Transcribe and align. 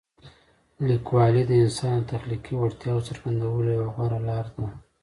لیکوالی 0.87 1.43
د 1.47 1.51
انسان 1.63 1.97
د 1.99 2.05
تخلیقي 2.13 2.53
وړتیاوو 2.57 3.05
څرګندولو 3.09 3.69
یوه 3.77 3.89
غوره 3.95 4.19
لاره 4.29 4.51
ده. 4.57 4.67